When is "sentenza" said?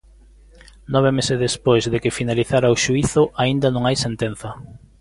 4.05-4.49